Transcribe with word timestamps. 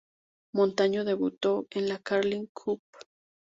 Montaño 0.55 1.03
debutó 1.05 1.67
en 1.69 1.87
la 1.87 1.99
Carling 1.99 2.47
Cup. 2.51 2.81